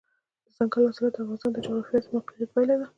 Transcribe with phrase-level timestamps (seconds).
[0.45, 2.87] دځنګل حاصلات د افغانستان د جغرافیایي موقیعت پایله ده.